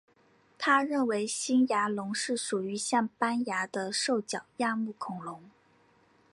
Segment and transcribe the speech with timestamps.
[0.57, 5.43] 他认为新牙龙是属于像斑龙的兽脚亚目恐龙。